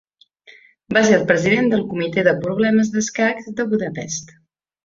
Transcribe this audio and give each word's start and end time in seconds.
Va 0.97 1.03
ser 1.07 1.11
el 1.17 1.25
president 1.31 1.69
del 1.73 1.85
Comitè 1.93 2.25
de 2.31 2.35
problemes 2.47 2.93
d'escacs 2.97 3.55
de 3.61 3.71
Budapest. 3.75 4.35